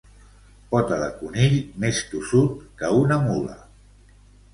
[0.69, 1.53] Pota de conill
[1.83, 3.59] més tossut que una mula.